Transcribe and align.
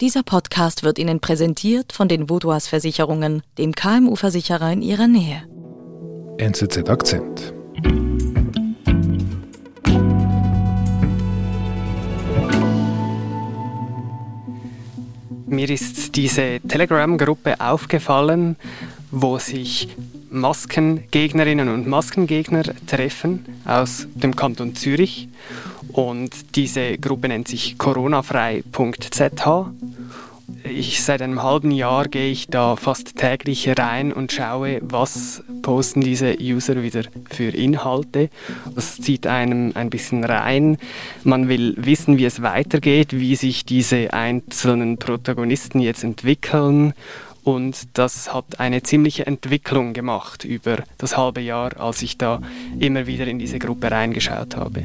Dieser 0.00 0.22
Podcast 0.22 0.82
wird 0.82 0.98
Ihnen 0.98 1.20
präsentiert 1.20 1.92
von 1.92 2.08
den 2.08 2.30
Vodouas 2.30 2.68
Versicherungen, 2.68 3.42
dem 3.58 3.74
KMU-Versicherer 3.74 4.72
in 4.72 4.80
Ihrer 4.80 5.06
Nähe. 5.06 5.42
NZZ 6.38 6.88
Akzent. 6.88 7.52
Mir 15.46 15.68
ist 15.68 16.16
diese 16.16 16.60
Telegram-Gruppe 16.66 17.60
aufgefallen, 17.60 18.56
wo 19.10 19.36
sich 19.36 19.88
Maskengegnerinnen 20.30 21.68
und 21.68 21.86
Maskengegner 21.86 22.62
treffen 22.86 23.44
aus 23.66 24.06
dem 24.14 24.34
Kanton 24.34 24.74
Zürich. 24.74 25.28
Und 25.92 26.56
diese 26.56 26.98
Gruppe 26.98 27.28
nennt 27.28 27.48
sich 27.48 27.78
coronafrei.zh. 27.78 29.70
Ich, 30.64 31.02
seit 31.02 31.22
einem 31.22 31.42
halben 31.42 31.70
Jahr 31.70 32.08
gehe 32.08 32.30
ich 32.30 32.48
da 32.48 32.76
fast 32.76 33.16
täglich 33.16 33.68
rein 33.78 34.12
und 34.12 34.32
schaue, 34.32 34.80
was 34.82 35.42
posten 35.62 36.00
diese 36.00 36.36
User 36.40 36.82
wieder 36.82 37.02
für 37.30 37.50
Inhalte. 37.50 38.30
Das 38.74 38.96
zieht 38.96 39.26
einem 39.26 39.72
ein 39.74 39.90
bisschen 39.90 40.24
rein. 40.24 40.76
Man 41.24 41.48
will 41.48 41.74
wissen, 41.78 42.18
wie 42.18 42.24
es 42.24 42.42
weitergeht, 42.42 43.12
wie 43.12 43.36
sich 43.36 43.64
diese 43.64 44.12
einzelnen 44.12 44.98
Protagonisten 44.98 45.80
jetzt 45.80 46.04
entwickeln 46.04 46.94
und 47.42 47.88
das 47.94 48.34
hat 48.34 48.60
eine 48.60 48.82
ziemliche 48.82 49.26
Entwicklung 49.26 49.92
gemacht 49.92 50.44
über 50.44 50.78
das 50.98 51.16
halbe 51.16 51.40
Jahr, 51.40 51.80
als 51.80 52.02
ich 52.02 52.18
da 52.18 52.40
immer 52.78 53.06
wieder 53.06 53.26
in 53.26 53.38
diese 53.38 53.58
Gruppe 53.58 53.90
reingeschaut 53.90 54.56
habe. 54.56 54.84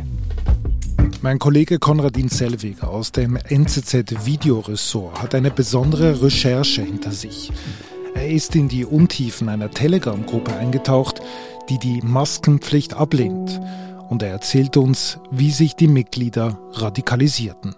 Mein 1.25 1.39
Kollege 1.39 1.79
Konradin 1.79 2.29
Sellweger 2.29 2.87
aus 2.87 3.11
dem 3.11 3.35
NZZ 3.35 4.27
Videoressort 4.27 5.23
hat 5.23 5.33
eine 5.33 5.49
besondere 5.49 6.21
Recherche 6.21 6.83
hinter 6.83 7.09
sich. 7.09 7.51
Er 8.13 8.27
ist 8.29 8.55
in 8.55 8.67
die 8.67 8.85
Untiefen 8.85 9.49
einer 9.49 9.71
Telegram-Gruppe 9.71 10.55
eingetaucht, 10.55 11.21
die 11.67 11.79
die 11.79 11.99
Maskenpflicht 12.03 12.93
ablehnt. 12.93 13.59
Und 14.07 14.21
er 14.21 14.29
erzählt 14.29 14.77
uns, 14.77 15.17
wie 15.31 15.49
sich 15.49 15.75
die 15.75 15.87
Mitglieder 15.87 16.59
radikalisierten. 16.73 17.73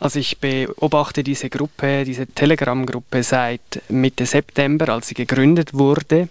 Also 0.00 0.18
ich 0.18 0.38
beobachte 0.38 1.22
diese 1.22 1.50
Gruppe, 1.50 2.04
diese 2.06 2.26
Telegram-Gruppe 2.26 3.22
seit 3.22 3.82
Mitte 3.90 4.24
September, 4.24 4.88
als 4.88 5.08
sie 5.08 5.14
gegründet 5.14 5.74
wurde. 5.74 6.30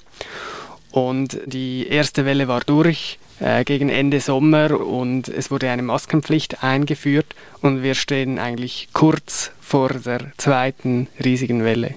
Und 0.89 1.37
die 1.45 1.85
erste 1.87 2.25
Welle 2.25 2.47
war 2.47 2.61
durch 2.61 3.19
äh, 3.41 3.63
gegen 3.63 3.89
Ende 3.89 4.21
Sommer 4.21 4.79
und 4.79 5.27
es 5.27 5.49
wurde 5.51 5.69
eine 5.69 5.81
Maskenpflicht 5.81 6.63
eingeführt 6.63 7.35
und 7.61 7.81
wir 7.81 7.95
stehen 7.95 8.39
eigentlich 8.39 8.89
kurz 8.93 9.51
vor 9.59 9.89
der 9.89 10.31
zweiten 10.37 11.07
riesigen 11.23 11.63
Welle. 11.63 11.95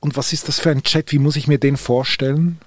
Und 0.00 0.16
was 0.16 0.32
ist 0.32 0.48
das 0.48 0.60
für 0.60 0.70
ein 0.70 0.82
Chat? 0.82 1.12
Wie 1.12 1.18
muss 1.18 1.36
ich 1.36 1.48
mir 1.48 1.58
den 1.58 1.76
vorstellen? 1.76 2.58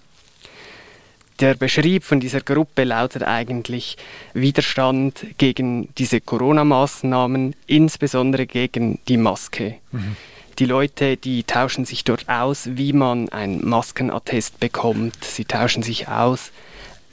Der 1.40 1.54
Beschrieb 1.54 2.04
von 2.04 2.20
dieser 2.20 2.42
Gruppe 2.42 2.84
lautet 2.84 3.24
eigentlich 3.24 3.98
Widerstand 4.34 5.26
gegen 5.38 5.90
diese 5.96 6.20
Corona-Maßnahmen, 6.20 7.56
insbesondere 7.68 8.48
gegen 8.48 9.00
die 9.08 9.18
Maske. 9.18 9.76
Mhm. 9.92 10.16
Die 10.58 10.66
Leute, 10.66 11.18
die 11.18 11.44
tauschen 11.44 11.86
sich 11.86 12.04
dort 12.04 12.28
aus, 12.28 12.70
wie 12.74 12.94
man 12.94 13.30
ein 13.30 13.64
Maskenattest 13.64 14.60
bekommt. 14.60 15.24
Sie 15.24 15.46
tauschen 15.46 15.84
sich 15.84 16.08
aus, 16.08 16.52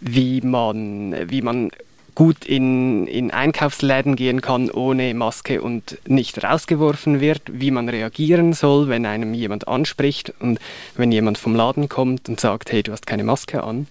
wie 0.00 0.40
man, 0.40 1.14
wie 1.30 1.42
man 1.42 1.70
gut 2.14 2.44
in, 2.44 3.06
in 3.06 3.30
Einkaufsläden 3.30 4.16
gehen 4.16 4.40
kann 4.40 4.70
ohne 4.70 5.12
Maske 5.14 5.60
und 5.60 5.98
nicht 6.06 6.42
rausgeworfen 6.42 7.20
wird, 7.20 7.42
wie 7.46 7.70
man 7.70 7.88
reagieren 7.88 8.52
soll, 8.52 8.88
wenn 8.88 9.06
einem 9.06 9.34
jemand 9.34 9.66
anspricht 9.66 10.32
und 10.40 10.60
wenn 10.96 11.10
jemand 11.10 11.38
vom 11.38 11.56
Laden 11.56 11.88
kommt 11.88 12.28
und 12.28 12.38
sagt, 12.40 12.70
hey, 12.70 12.82
du 12.82 12.92
hast 12.92 13.06
keine 13.06 13.24
Maske 13.24 13.64
an. 13.64 13.86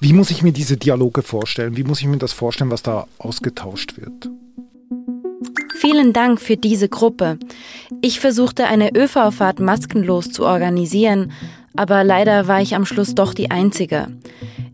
Wie 0.00 0.12
muss 0.12 0.30
ich 0.30 0.42
mir 0.42 0.52
diese 0.52 0.76
Dialoge 0.76 1.22
vorstellen? 1.22 1.76
Wie 1.76 1.84
muss 1.84 2.00
ich 2.00 2.06
mir 2.06 2.18
das 2.18 2.32
vorstellen, 2.32 2.70
was 2.70 2.82
da 2.82 3.06
ausgetauscht 3.18 3.96
wird? 3.96 4.28
Vielen 5.78 6.12
Dank 6.12 6.40
für 6.40 6.56
diese 6.56 6.88
Gruppe. 6.88 7.38
Ich 8.00 8.18
versuchte 8.20 8.66
eine 8.66 8.94
ÖV-Fahrt 8.94 9.60
maskenlos 9.60 10.30
zu 10.30 10.44
organisieren, 10.44 11.32
aber 11.76 12.04
leider 12.04 12.48
war 12.48 12.60
ich 12.60 12.74
am 12.74 12.86
Schluss 12.86 13.14
doch 13.14 13.34
die 13.34 13.50
Einzige. 13.50 14.08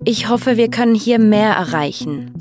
Ich 0.04 0.28
hoffe, 0.28 0.56
wir 0.56 0.68
können 0.68 0.94
hier 0.94 1.18
mehr 1.18 1.50
erreichen. 1.50 2.32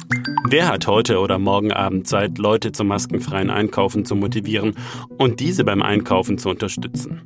Wer 0.49 0.67
hat 0.67 0.87
heute 0.87 1.19
oder 1.19 1.37
morgen 1.37 1.71
Abend 1.71 2.07
Zeit, 2.07 2.37
Leute 2.37 2.71
zum 2.71 2.87
maskenfreien 2.87 3.49
Einkaufen 3.49 4.03
zu 4.03 4.15
motivieren 4.15 4.75
und 5.17 5.39
diese 5.39 5.63
beim 5.63 5.81
Einkaufen 5.81 6.37
zu 6.37 6.49
unterstützen? 6.49 7.21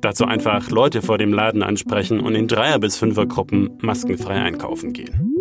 Dazu 0.00 0.24
einfach 0.24 0.70
Leute 0.70 1.02
vor 1.02 1.18
dem 1.18 1.32
Laden 1.32 1.62
ansprechen 1.62 2.20
und 2.20 2.34
in 2.34 2.48
Dreier- 2.48 2.78
bis 2.78 2.96
Fünfergruppen 2.96 3.78
maskenfrei 3.80 4.40
einkaufen 4.40 4.92
gehen. 4.92 5.36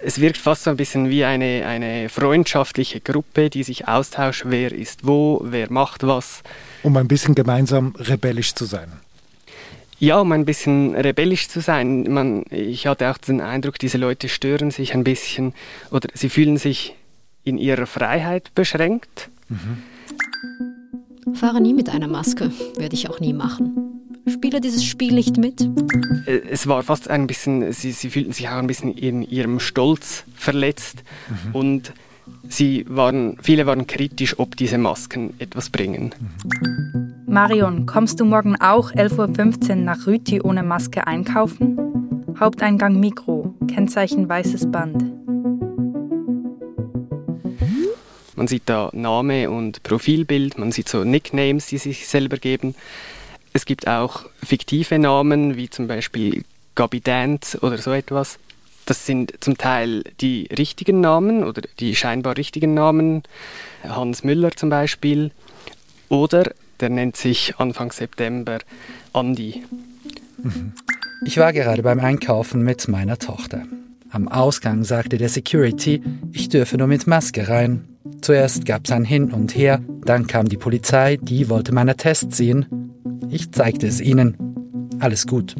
Es 0.00 0.20
wirkt 0.20 0.36
fast 0.36 0.64
so 0.64 0.70
ein 0.70 0.76
bisschen 0.76 1.10
wie 1.10 1.24
eine, 1.24 1.64
eine 1.66 2.08
freundschaftliche 2.08 3.00
Gruppe, 3.00 3.50
die 3.50 3.62
sich 3.62 3.88
austauscht, 3.88 4.44
wer 4.46 4.72
ist 4.72 5.06
wo, 5.06 5.40
wer 5.44 5.72
macht 5.72 6.06
was. 6.06 6.42
Um 6.82 6.96
ein 6.96 7.08
bisschen 7.08 7.34
gemeinsam 7.34 7.94
rebellisch 7.98 8.54
zu 8.54 8.64
sein. 8.64 8.92
Ja, 10.00 10.20
um 10.20 10.30
ein 10.32 10.44
bisschen 10.44 10.94
rebellisch 10.94 11.48
zu 11.48 11.60
sein. 11.60 12.04
Man, 12.12 12.44
ich 12.50 12.86
hatte 12.86 13.10
auch 13.10 13.18
den 13.18 13.40
Eindruck, 13.40 13.78
diese 13.78 13.98
Leute 13.98 14.28
stören 14.28 14.70
sich 14.70 14.94
ein 14.94 15.02
bisschen 15.04 15.54
oder 15.90 16.08
sie 16.14 16.28
fühlen 16.28 16.56
sich 16.56 16.94
in 17.44 17.58
ihrer 17.58 17.86
Freiheit 17.86 18.54
beschränkt. 18.54 19.30
Mhm. 19.48 19.82
Fahre 21.34 21.60
nie 21.60 21.74
mit 21.74 21.88
einer 21.88 22.08
Maske, 22.08 22.52
werde 22.76 22.94
ich 22.94 23.10
auch 23.10 23.20
nie 23.20 23.32
machen. 23.32 23.98
Spiele 24.28 24.60
dieses 24.60 24.84
Spiel 24.84 25.14
nicht 25.14 25.36
mit? 25.36 25.62
Äh, 26.26 26.40
es 26.50 26.66
war 26.66 26.82
fast 26.82 27.08
ein 27.08 27.26
bisschen, 27.26 27.72
sie, 27.72 27.92
sie 27.92 28.10
fühlten 28.10 28.32
sich 28.32 28.48
auch 28.48 28.58
ein 28.58 28.66
bisschen 28.66 28.94
in 28.94 29.22
ihrem 29.22 29.58
Stolz 29.58 30.24
verletzt 30.34 31.02
mhm. 31.28 31.54
und 31.54 31.92
sie 32.48 32.84
waren, 32.88 33.38
viele 33.42 33.66
waren 33.66 33.86
kritisch, 33.86 34.38
ob 34.38 34.56
diese 34.56 34.78
Masken 34.78 35.34
etwas 35.38 35.70
bringen. 35.70 36.14
Mhm. 36.20 36.97
Marion, 37.28 37.84
kommst 37.84 38.20
du 38.20 38.24
morgen 38.24 38.56
auch 38.56 38.90
11.15 38.90 39.68
Uhr 39.68 39.76
nach 39.76 40.06
Rüti 40.06 40.40
ohne 40.40 40.62
Maske 40.62 41.06
einkaufen? 41.06 41.78
Haupteingang 42.40 42.98
Mikro, 42.98 43.54
Kennzeichen 43.70 44.26
weißes 44.26 44.70
Band. 44.70 45.04
Man 48.34 48.48
sieht 48.48 48.62
da 48.64 48.88
Name 48.94 49.50
und 49.50 49.82
Profilbild, 49.82 50.56
man 50.56 50.72
sieht 50.72 50.88
so 50.88 51.04
Nicknames, 51.04 51.66
die 51.66 51.76
sich 51.76 52.08
selber 52.08 52.38
geben. 52.38 52.74
Es 53.52 53.66
gibt 53.66 53.86
auch 53.86 54.24
fiktive 54.42 54.98
Namen, 54.98 55.56
wie 55.56 55.68
zum 55.68 55.86
Beispiel 55.86 56.44
Gabi 56.76 57.02
Dance 57.02 57.58
oder 57.60 57.76
so 57.76 57.92
etwas. 57.92 58.38
Das 58.86 59.04
sind 59.04 59.34
zum 59.40 59.58
Teil 59.58 60.02
die 60.22 60.48
richtigen 60.56 61.02
Namen 61.02 61.44
oder 61.44 61.60
die 61.78 61.94
scheinbar 61.94 62.38
richtigen 62.38 62.72
Namen. 62.72 63.22
Hans 63.82 64.24
Müller 64.24 64.52
zum 64.52 64.70
Beispiel. 64.70 65.30
Oder 66.08 66.52
der 66.80 66.90
nennt 66.90 67.16
sich 67.16 67.54
Anfang 67.58 67.92
September 67.92 68.58
Andi. 69.12 69.64
Ich 71.24 71.38
war 71.38 71.52
gerade 71.52 71.82
beim 71.82 72.00
Einkaufen 72.00 72.62
mit 72.62 72.88
meiner 72.88 73.18
Tochter. 73.18 73.62
Am 74.10 74.28
Ausgang 74.28 74.84
sagte 74.84 75.18
der 75.18 75.28
Security, 75.28 76.02
ich 76.32 76.48
dürfe 76.48 76.78
nur 76.78 76.86
mit 76.86 77.06
Maske 77.06 77.48
rein. 77.48 77.84
Zuerst 78.22 78.64
gab 78.64 78.86
es 78.86 78.92
ein 78.92 79.04
Hin 79.04 79.32
und 79.32 79.54
Her, 79.54 79.80
dann 80.04 80.26
kam 80.26 80.48
die 80.48 80.56
Polizei, 80.56 81.18
die 81.20 81.48
wollte 81.48 81.72
meinen 81.72 81.96
Test 81.96 82.32
sehen. 82.32 82.66
Ich 83.30 83.52
zeigte 83.52 83.86
es 83.86 84.00
ihnen. 84.00 84.36
Alles 85.00 85.26
gut. 85.26 85.54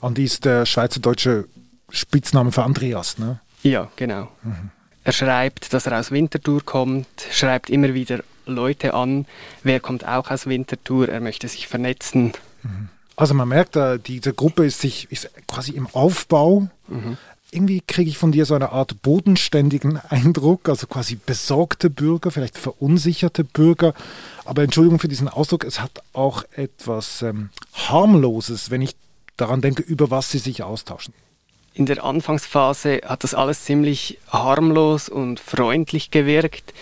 Andi 0.00 0.24
ist 0.24 0.44
der 0.44 0.66
schweizerdeutsche 0.66 1.46
Spitzname 1.90 2.52
für 2.52 2.62
Andreas, 2.62 3.18
ne? 3.18 3.40
Ja, 3.62 3.90
genau. 3.96 4.28
Mhm. 4.42 4.70
Er 5.04 5.12
schreibt, 5.12 5.72
dass 5.72 5.86
er 5.86 5.98
aus 5.98 6.10
Winterthur 6.10 6.64
kommt, 6.64 7.06
schreibt 7.30 7.68
immer 7.68 7.92
wieder 7.92 8.20
Leute 8.46 8.94
an, 8.94 9.26
wer 9.62 9.80
kommt 9.80 10.06
auch 10.06 10.30
aus 10.30 10.46
Winterthur, 10.46 11.08
er 11.08 11.20
möchte 11.20 11.48
sich 11.48 11.68
vernetzen. 11.68 12.32
Mhm. 12.62 12.88
Also 13.16 13.34
man 13.34 13.48
merkt, 13.48 13.78
diese 14.06 14.34
Gruppe 14.34 14.66
ist 14.66 14.80
sich 14.80 15.06
ist 15.12 15.30
quasi 15.46 15.72
im 15.72 15.86
Aufbau. 15.92 16.68
Mhm 16.88 17.16
irgendwie 17.54 17.80
kriege 17.80 18.10
ich 18.10 18.18
von 18.18 18.32
dir 18.32 18.44
so 18.44 18.54
eine 18.54 18.72
Art 18.72 19.00
bodenständigen 19.02 19.98
Eindruck, 20.10 20.68
also 20.68 20.86
quasi 20.86 21.16
besorgte 21.16 21.88
Bürger, 21.88 22.30
vielleicht 22.30 22.58
verunsicherte 22.58 23.44
Bürger. 23.44 23.94
Aber 24.44 24.62
Entschuldigung 24.62 24.98
für 24.98 25.08
diesen 25.08 25.28
Ausdruck, 25.28 25.64
es 25.64 25.80
hat 25.80 26.02
auch 26.12 26.44
etwas 26.52 27.22
ähm, 27.22 27.50
harmloses, 27.72 28.70
wenn 28.70 28.82
ich 28.82 28.96
daran 29.36 29.60
denke, 29.60 29.82
über 29.82 30.10
was 30.10 30.30
sie 30.30 30.38
sich 30.38 30.62
austauschen. 30.62 31.14
In 31.72 31.86
der 31.86 32.04
Anfangsphase 32.04 33.00
hat 33.04 33.24
das 33.24 33.34
alles 33.34 33.64
ziemlich 33.64 34.18
harmlos 34.28 35.08
und 35.08 35.40
freundlich 35.40 36.10
gewirkt. 36.10 36.72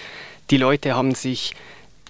Die 0.52 0.58
Leute 0.58 0.94
haben 0.94 1.14
sich 1.14 1.54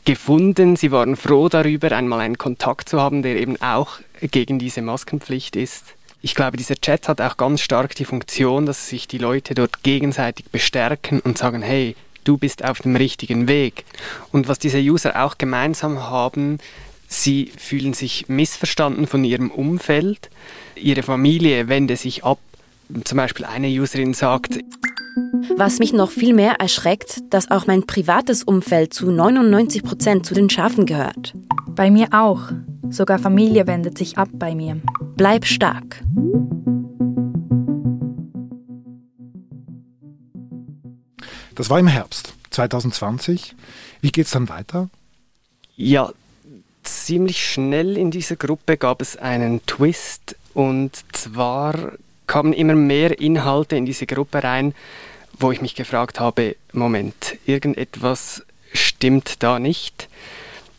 gefunden, 0.04 0.74
sie 0.74 0.90
waren 0.90 1.14
froh 1.14 1.48
darüber, 1.48 1.92
einmal 1.92 2.18
einen 2.18 2.38
Kontakt 2.38 2.88
zu 2.88 3.00
haben, 3.00 3.22
der 3.22 3.36
eben 3.36 3.56
auch 3.62 4.00
gegen 4.20 4.58
diese 4.58 4.82
Maskenpflicht 4.82 5.54
ist. 5.54 5.94
Ich 6.22 6.34
glaube, 6.34 6.56
dieser 6.56 6.74
Chat 6.74 7.06
hat 7.06 7.20
auch 7.20 7.36
ganz 7.36 7.60
stark 7.60 7.94
die 7.94 8.04
Funktion, 8.04 8.66
dass 8.66 8.88
sich 8.88 9.06
die 9.06 9.18
Leute 9.18 9.54
dort 9.54 9.84
gegenseitig 9.84 10.46
bestärken 10.50 11.20
und 11.20 11.38
sagen, 11.38 11.62
hey, 11.62 11.94
du 12.24 12.36
bist 12.36 12.64
auf 12.64 12.80
dem 12.80 12.96
richtigen 12.96 13.46
Weg. 13.46 13.84
Und 14.32 14.48
was 14.48 14.58
diese 14.58 14.80
User 14.80 15.24
auch 15.24 15.38
gemeinsam 15.38 16.10
haben, 16.10 16.58
sie 17.06 17.52
fühlen 17.56 17.94
sich 17.94 18.28
missverstanden 18.28 19.06
von 19.06 19.22
ihrem 19.22 19.52
Umfeld, 19.52 20.30
ihre 20.74 21.04
Familie 21.04 21.68
wendet 21.68 22.00
sich 22.00 22.24
ab. 22.24 22.40
Zum 23.04 23.18
Beispiel 23.18 23.46
eine 23.46 23.68
Userin 23.68 24.14
sagt, 24.14 24.58
was 25.56 25.78
mich 25.78 25.92
noch 25.92 26.10
viel 26.10 26.34
mehr 26.34 26.54
erschreckt, 26.60 27.20
dass 27.30 27.50
auch 27.50 27.66
mein 27.66 27.84
privates 27.84 28.42
Umfeld 28.42 28.94
zu 28.94 29.10
99 29.10 29.82
Prozent 29.82 30.26
zu 30.26 30.34
den 30.34 30.50
Schafen 30.50 30.86
gehört. 30.86 31.34
Bei 31.68 31.90
mir 31.90 32.08
auch. 32.12 32.50
Sogar 32.90 33.18
Familie 33.18 33.66
wendet 33.66 33.96
sich 33.96 34.18
ab 34.18 34.28
bei 34.32 34.54
mir. 34.54 34.80
Bleib 35.16 35.46
stark. 35.46 36.02
Das 41.54 41.70
war 41.70 41.78
im 41.78 41.86
Herbst 41.86 42.34
2020. 42.50 43.54
Wie 44.00 44.10
geht 44.10 44.26
es 44.26 44.32
dann 44.32 44.48
weiter? 44.48 44.88
Ja, 45.76 46.12
ziemlich 46.82 47.44
schnell 47.44 47.96
in 47.96 48.10
dieser 48.10 48.36
Gruppe 48.36 48.76
gab 48.76 49.00
es 49.00 49.16
einen 49.16 49.64
Twist 49.66 50.36
und 50.54 50.92
zwar 51.12 51.92
kamen 52.26 52.52
immer 52.52 52.74
mehr 52.74 53.20
Inhalte 53.20 53.76
in 53.76 53.86
diese 53.86 54.06
Gruppe 54.06 54.42
rein, 54.42 54.74
wo 55.38 55.50
ich 55.52 55.60
mich 55.60 55.74
gefragt 55.74 56.20
habe, 56.20 56.56
Moment, 56.72 57.36
irgendetwas 57.46 58.44
stimmt 58.72 59.42
da 59.42 59.58
nicht. 59.58 60.08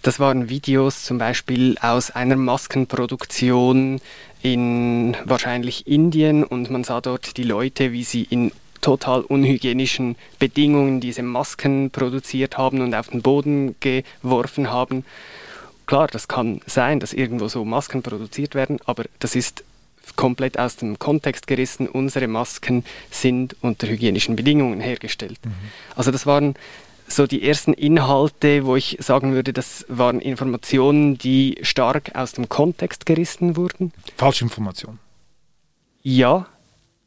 Das 0.02 0.20
waren 0.20 0.50
Videos 0.50 1.04
zum 1.04 1.18
Beispiel 1.18 1.78
aus 1.80 2.12
einer 2.12 2.36
Maskenproduktion 2.36 4.02
in 4.42 5.16
wahrscheinlich 5.24 5.88
Indien 5.88 6.44
und 6.44 6.70
man 6.70 6.84
sah 6.84 7.00
dort 7.00 7.38
die 7.38 7.44
Leute, 7.44 7.94
wie 7.94 8.04
sie 8.04 8.24
in 8.24 8.52
total 8.82 9.22
unhygienischen 9.22 10.18
Bedingungen 10.40 11.00
diese 11.00 11.24
Masken 11.24 11.90
produziert 11.90 12.58
haben 12.58 12.82
und 12.82 12.94
auf 12.94 13.08
den 13.08 13.22
Boden 13.22 13.76
geworfen 13.80 14.70
haben. 14.70 15.06
Klar, 15.86 16.08
das 16.08 16.28
kann 16.28 16.60
sein, 16.66 17.00
dass 17.00 17.14
irgendwo 17.14 17.48
so 17.48 17.64
Masken 17.64 18.04
produziert 18.04 18.56
werden, 18.56 18.80
aber 18.86 19.06
das 19.20 19.36
ist 19.36 19.64
komplett 20.16 20.60
aus 20.60 20.76
dem 20.76 21.00
Kontext 21.00 21.48
gerissen. 21.48 21.88
Unsere 21.88 22.28
Masken 22.28 22.84
sind 23.10 23.56
unter 23.62 23.88
hygienischen 23.88 24.36
Bedingungen 24.36 24.80
hergestellt. 24.80 25.40
Mhm. 25.44 25.54
Also 25.96 26.12
das 26.12 26.26
waren 26.26 26.56
so 27.08 27.28
die 27.28 27.48
ersten 27.48 27.74
Inhalte, 27.74 28.66
wo 28.66 28.76
ich 28.76 28.98
sagen 29.00 29.34
würde, 29.34 29.54
das 29.54 29.86
waren 29.90 30.20
Informationen, 30.20 31.18
die 31.18 31.58
stark 31.62 32.12
aus 32.16 32.34
dem 32.34 32.50
Kontext 32.50 33.06
gerissen 33.06 33.56
wurden. 33.56 33.92
Falschinformation. 34.18 35.00
Ja, 36.02 36.48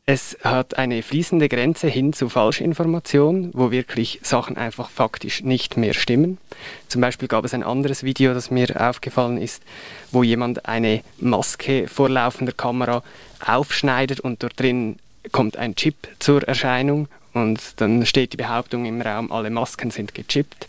es 0.09 0.39
hat 0.45 0.79
eine 0.79 1.03
fließende 1.03 1.49
Grenze 1.49 1.89
hin 1.89 2.13
zu 2.13 2.29
Falschinformation, 2.29 3.51
wo 3.55 3.73
wirklich 3.73 4.21
Sachen 4.23 4.57
einfach 4.57 4.89
faktisch 4.89 5.43
nicht 5.43 5.77
mehr 5.77 5.95
stimmen. 5.95 6.39
Zum 6.87 7.01
Beispiel 7.01 7.27
gab 7.27 7.45
es 7.45 7.53
ein 7.53 7.65
anderes 7.65 8.05
Video, 8.05 8.33
das 8.33 8.53
mir 8.53 8.81
aufgefallen 8.81 9.37
ist, 9.37 9.65
wo 10.13 10.23
jemand 10.23 10.67
eine 10.67 11.03
Maske 11.19 11.89
vor 11.89 12.09
laufender 12.09 12.53
Kamera 12.53 13.03
aufschneidet 13.45 14.21
und 14.21 14.45
dort 14.45 14.61
drin 14.61 15.01
kommt 15.33 15.57
ein 15.57 15.75
Chip 15.75 15.97
zur 16.21 16.45
Erscheinung 16.45 17.09
und 17.33 17.61
dann 17.79 18.07
steht 18.07 18.33
die 18.33 18.37
Behauptung 18.37 18.85
im 18.85 19.01
Raum, 19.01 19.33
alle 19.33 19.51
Masken 19.51 19.91
sind 19.91 20.15
gechippt 20.15 20.69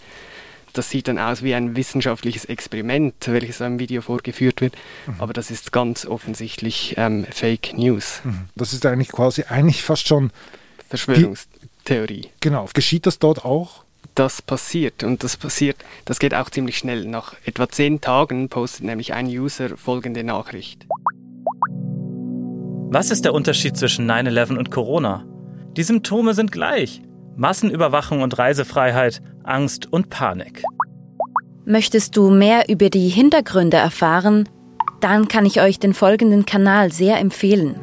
das 0.77 0.89
sieht 0.89 1.07
dann 1.07 1.18
aus 1.18 1.44
wie 1.44 1.56
ein 1.56 1.75
wissenschaftliches 1.75 2.45
Experiment, 2.45 3.15
welches 3.27 3.62
im 3.62 3.79
Video 3.79 4.01
vorgeführt 4.01 4.62
wird, 4.62 4.75
mhm. 5.07 5.15
aber 5.19 5.33
das 5.33 5.51
ist 5.51 5.71
ganz 5.71 6.06
offensichtlich 6.06 6.95
ähm, 6.97 7.25
Fake 7.29 7.74
News. 7.77 8.21
Mhm. 8.24 8.50
Das 8.56 8.74
ist 8.74 8.85
eigentlich 8.85 9.12
quasi 9.12 9.44
eigentlich 9.44 9.83
fast 9.83 10.07
schon 10.07 10.31
Verschwörungstheorie. 10.89 12.29
genau, 12.39 12.69
geschieht 12.74 13.06
das 13.06 13.19
dort 13.19 13.44
auch? 13.44 13.83
Das 14.15 14.41
passiert 14.41 15.03
und 15.03 15.24
das 15.24 15.38
passiert, 15.38 15.77
das 16.06 16.19
geht 16.19 16.33
auch 16.33 16.50
ziemlich 16.50 16.77
schnell. 16.77 17.06
Nach 17.06 17.35
etwa 17.45 17.69
zehn 17.69 18.01
Tagen 18.01 18.50
postet 18.50 18.85
nämlich 18.85 19.13
ein 19.13 19.27
User 19.27 19.77
folgende 19.77 20.23
Nachricht. 20.23 20.88
Was 22.89 23.12
ist 23.12 23.25
der 23.25 23.33
Unterschied 23.33 23.77
zwischen 23.77 24.09
9-11 24.09 24.57
und 24.57 24.71
Corona? 24.71 25.25
Die 25.75 25.83
Symptome 25.83 26.33
sind 26.33 26.51
gleich. 26.51 27.01
Massenüberwachung 27.35 28.21
und 28.21 28.38
Reisefreiheit, 28.39 29.21
Angst 29.47 29.91
und 29.91 30.09
Panik. 30.09 30.63
Möchtest 31.65 32.15
du 32.15 32.29
mehr 32.29 32.69
über 32.69 32.89
die 32.89 33.09
Hintergründe 33.09 33.77
erfahren? 33.77 34.47
Dann 35.01 35.27
kann 35.27 35.45
ich 35.45 35.61
euch 35.61 35.79
den 35.79 35.94
folgenden 35.94 36.45
Kanal 36.45 36.91
sehr 36.91 37.19
empfehlen. 37.19 37.75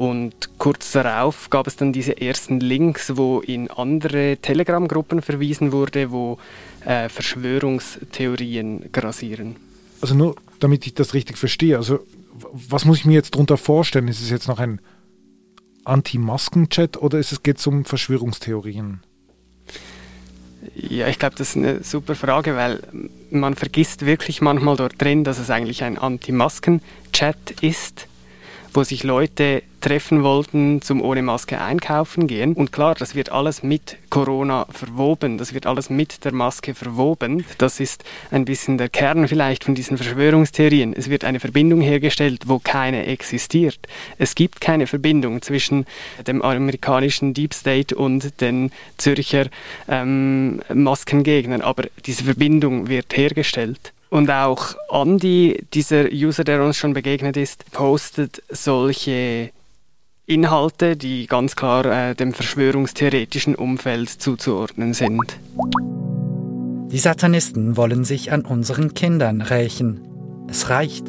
Und 0.00 0.56
kurz 0.56 0.92
darauf 0.92 1.50
gab 1.50 1.66
es 1.66 1.76
dann 1.76 1.92
diese 1.92 2.18
ersten 2.18 2.58
Links, 2.58 3.16
wo 3.16 3.40
in 3.40 3.70
andere 3.70 4.38
Telegram-Gruppen 4.38 5.20
verwiesen 5.20 5.72
wurde, 5.72 6.10
wo 6.10 6.38
äh, 6.86 7.10
Verschwörungstheorien 7.10 8.90
grasieren. 8.92 9.56
Also 10.00 10.14
nur, 10.14 10.36
damit 10.58 10.86
ich 10.86 10.94
das 10.94 11.12
richtig 11.12 11.36
verstehe, 11.36 11.76
also 11.76 12.00
was 12.52 12.86
muss 12.86 12.96
ich 12.96 13.04
mir 13.04 13.12
jetzt 13.12 13.34
darunter 13.34 13.58
vorstellen? 13.58 14.08
Ist 14.08 14.22
es 14.22 14.30
jetzt 14.30 14.48
noch 14.48 14.58
ein 14.58 14.80
Anti-Masken-Chat 15.84 16.96
oder 16.96 17.18
ist 17.18 17.32
es, 17.32 17.42
geht 17.42 17.58
es 17.58 17.66
um 17.66 17.84
Verschwörungstheorien? 17.84 19.00
Ja, 20.74 21.08
ich 21.08 21.18
glaube, 21.18 21.36
das 21.36 21.50
ist 21.50 21.56
eine 21.56 21.82
super 21.82 22.14
Frage, 22.14 22.54
weil 22.54 22.80
man 23.30 23.54
vergisst 23.54 24.04
wirklich 24.04 24.40
manchmal 24.40 24.76
dort 24.76 25.00
drin, 25.00 25.24
dass 25.24 25.38
es 25.38 25.50
eigentlich 25.50 25.82
ein 25.84 25.96
Anti-Masken-Chat 25.98 27.62
ist 27.62 28.06
wo 28.72 28.84
sich 28.84 29.02
Leute 29.02 29.62
treffen 29.80 30.22
wollten 30.22 30.82
zum 30.82 31.00
ohne 31.00 31.22
Maske 31.22 31.60
einkaufen 31.60 32.26
gehen. 32.26 32.54
Und 32.54 32.72
klar, 32.72 32.94
das 32.94 33.14
wird 33.14 33.32
alles 33.32 33.62
mit 33.62 33.96
Corona 34.10 34.66
verwoben, 34.70 35.38
das 35.38 35.54
wird 35.54 35.66
alles 35.66 35.90
mit 35.90 36.24
der 36.24 36.32
Maske 36.32 36.74
verwoben. 36.74 37.44
Das 37.58 37.80
ist 37.80 38.04
ein 38.30 38.44
bisschen 38.44 38.78
der 38.78 38.88
Kern 38.88 39.26
vielleicht 39.26 39.64
von 39.64 39.74
diesen 39.74 39.96
Verschwörungstheorien. 39.96 40.92
Es 40.92 41.08
wird 41.08 41.24
eine 41.24 41.40
Verbindung 41.40 41.80
hergestellt, 41.80 42.42
wo 42.46 42.58
keine 42.58 43.06
existiert. 43.06 43.78
Es 44.18 44.34
gibt 44.34 44.60
keine 44.60 44.86
Verbindung 44.86 45.42
zwischen 45.42 45.86
dem 46.26 46.42
amerikanischen 46.42 47.34
Deep 47.34 47.54
State 47.54 47.96
und 47.96 48.40
den 48.40 48.70
Zürcher 48.98 49.46
ähm, 49.88 50.60
Maskengegnern, 50.72 51.62
aber 51.62 51.84
diese 52.04 52.24
Verbindung 52.24 52.88
wird 52.88 53.16
hergestellt. 53.16 53.92
Und 54.10 54.28
auch 54.28 54.74
Andy, 54.90 55.64
dieser 55.72 56.10
User, 56.10 56.42
der 56.42 56.62
uns 56.64 56.76
schon 56.76 56.94
begegnet 56.94 57.36
ist, 57.36 57.70
postet 57.70 58.42
solche 58.48 59.50
Inhalte, 60.26 60.96
die 60.96 61.26
ganz 61.26 61.54
klar 61.54 61.84
äh, 61.86 62.14
dem 62.16 62.32
verschwörungstheoretischen 62.32 63.54
Umfeld 63.54 64.08
zuzuordnen 64.08 64.94
sind. 64.94 65.38
Die 66.90 66.98
Satanisten 66.98 67.76
wollen 67.76 68.04
sich 68.04 68.32
an 68.32 68.44
unseren 68.44 68.94
Kindern 68.94 69.42
rächen. 69.42 70.00
Es 70.48 70.70
reicht. 70.70 71.06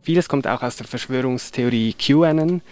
Vieles 0.00 0.28
kommt 0.28 0.46
auch 0.46 0.62
aus 0.62 0.76
der 0.76 0.86
Verschwörungstheorie 0.86 1.92
QAnon, 1.94 2.62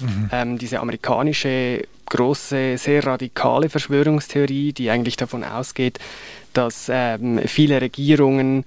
mhm. 0.00 0.30
ähm, 0.32 0.58
diese 0.58 0.80
amerikanische 0.80 1.82
große, 2.06 2.78
sehr 2.78 3.04
radikale 3.04 3.68
Verschwörungstheorie, 3.68 4.72
die 4.72 4.90
eigentlich 4.90 5.16
davon 5.16 5.42
ausgeht, 5.42 5.98
dass 6.54 6.88
ähm, 6.90 7.40
viele 7.46 7.80
Regierungen 7.80 8.64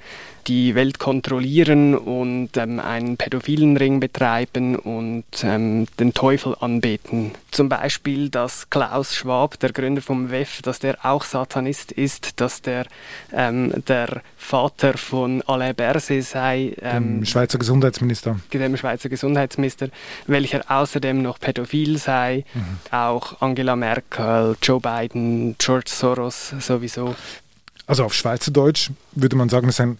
die 0.48 0.75
Welt 0.75 0.98
kontrollieren 0.98 1.96
und 1.96 2.56
ähm, 2.56 2.79
einen 2.79 3.17
pädophilen 3.17 3.75
Ring 3.75 4.00
betreiben 4.00 4.75
und 4.75 5.25
ähm, 5.44 5.88
den 6.00 6.13
Teufel 6.13 6.56
anbeten. 6.60 7.32
Zum 7.51 7.70
Beispiel, 7.70 8.29
dass 8.29 8.70
Klaus 8.70 9.15
Schwab, 9.15 9.60
der 9.60 9.74
Gründer 9.74 10.01
vom 10.01 10.32
WEF, 10.32 10.62
dass 10.62 10.79
der 10.79 11.06
auch 11.06 11.24
Satanist 11.24 11.91
ist, 11.91 12.39
dass 12.39 12.62
der 12.62 12.86
ähm, 13.34 13.74
der 13.88 14.22
Vater 14.38 14.98
von 14.98 15.41
Alain 15.48 15.75
Berset 15.75 16.24
sei. 16.24 16.74
dem 16.82 17.20
ähm, 17.20 17.25
Schweizer 17.25 17.58
Gesundheitsminister. 17.58 18.39
Dem 18.53 18.77
Schweizer 18.77 19.10
Gesundheitsminister, 19.10 19.89
welcher 20.27 20.63
außerdem 20.70 21.22
noch 21.22 21.39
pädophil 21.39 21.98
sei. 21.98 22.46
Mhm. 22.53 22.77
Auch 22.91 23.41
Angela 23.41 23.75
Merkel, 23.75 24.56
Joe 24.62 24.79
Biden, 24.79 25.56
George 25.58 25.89
Soros 25.89 26.53
sowieso. 26.60 27.15
Also 27.88 28.03
auf 28.03 28.13
Schweizerdeutsch 28.13 28.91
würde 29.13 29.38
man 29.38 29.50
sagen, 29.50 29.70
es 29.70 29.75
ist 29.75 29.82
ein 29.82 29.98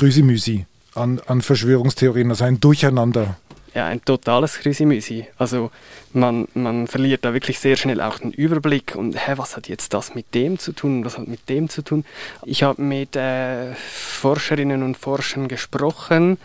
Rüsimüsi 0.00 0.66
an, 0.94 1.20
an 1.26 1.42
Verschwörungstheorien, 1.42 2.30
also 2.30 2.44
ein 2.44 2.60
Durcheinander. 2.60 3.36
Ja, 3.74 3.86
ein 3.86 4.04
totales 4.04 4.58
Krüsimüsi. 4.58 5.26
Also 5.38 5.70
man, 6.12 6.46
man 6.54 6.86
verliert 6.86 7.24
da 7.24 7.32
wirklich 7.32 7.58
sehr 7.58 7.76
schnell 7.76 8.00
auch 8.02 8.18
den 8.18 8.30
Überblick 8.30 8.94
und 8.94 9.16
hä, 9.16 9.32
was 9.36 9.56
hat 9.56 9.68
jetzt 9.68 9.94
das 9.94 10.14
mit 10.14 10.34
dem 10.34 10.58
zu 10.58 10.72
tun, 10.72 11.04
was 11.04 11.16
hat 11.18 11.26
mit 11.26 11.48
dem 11.48 11.68
zu 11.68 11.82
tun. 11.82 12.04
Ich 12.44 12.62
habe 12.62 12.82
mit 12.82 13.16
äh, 13.16 13.74
Forscherinnen 13.74 14.82
und 14.82 14.96
Forschern 14.96 15.48
gesprochen. 15.48 16.36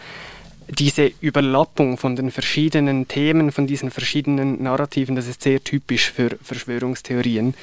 Diese 0.69 1.11
Überlappung 1.21 1.97
von 1.97 2.15
den 2.15 2.31
verschiedenen 2.31 3.07
Themen, 3.07 3.51
von 3.51 3.67
diesen 3.67 3.91
verschiedenen 3.91 4.63
Narrativen, 4.63 5.15
das 5.15 5.27
ist 5.27 5.43
sehr 5.43 5.63
typisch 5.63 6.11
für 6.11 6.37
Verschwörungstheorien. 6.41 7.53